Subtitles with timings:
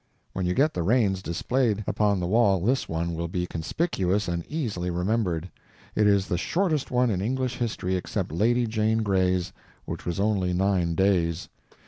[0.33, 4.43] When you get the reigns displayed upon the wall this one will be conspicuous and
[4.47, 5.51] easily remembered.
[5.93, 9.53] It is the shortest one in English history except Lady Jane Grey's,
[9.85, 11.49] which was only nine days.